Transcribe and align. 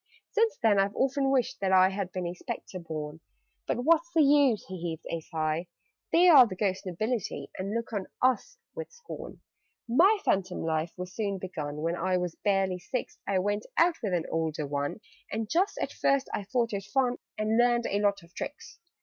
"Since 0.31 0.57
then 0.63 0.79
I've 0.79 0.95
often 0.95 1.29
wished 1.29 1.59
that 1.59 1.71
I 1.71 1.89
Had 1.89 2.11
been 2.11 2.25
a 2.25 2.33
Spectre 2.33 2.79
born. 2.79 3.19
But 3.67 3.83
what's 3.83 4.11
the 4.13 4.23
use?" 4.23 4.65
(He 4.65 4.81
heaved 4.81 5.05
a 5.11 5.19
sigh). 5.21 5.67
"They 6.11 6.27
are 6.27 6.47
the 6.47 6.55
ghost 6.55 6.87
nobility, 6.87 7.51
And 7.59 7.75
look 7.75 7.93
on 7.93 8.07
us 8.19 8.57
with 8.73 8.91
scorn. 8.91 9.41
"My 9.87 10.17
phantom 10.25 10.63
life 10.63 10.93
was 10.97 11.13
soon 11.13 11.37
begun: 11.37 11.83
When 11.83 11.95
I 11.95 12.17
was 12.17 12.33
barely 12.33 12.79
six, 12.79 13.19
I 13.27 13.37
went 13.37 13.67
out 13.77 13.97
with 14.01 14.13
an 14.15 14.25
older 14.31 14.65
one 14.65 15.01
And 15.31 15.47
just 15.47 15.77
at 15.77 15.91
first 15.91 16.27
I 16.33 16.45
thought 16.45 16.73
it 16.73 16.85
fun, 16.85 17.17
And 17.37 17.59
learned 17.59 17.85
a 17.85 17.99
lot 17.99 18.23
of 18.23 18.33
tricks. 18.33 18.79